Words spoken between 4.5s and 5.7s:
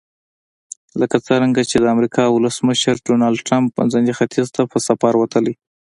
ته په سفر وتلی.